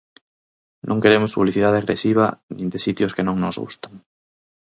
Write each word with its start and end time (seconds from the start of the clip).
Non 0.87 1.01
queremos 1.03 1.35
publicidade 1.37 1.79
agresiva 1.79 2.25
nin 2.57 2.67
de 2.73 2.79
sitios 2.85 3.13
que 3.15 3.25
non 3.27 3.37
nos 3.43 3.59
gustan. 3.63 3.93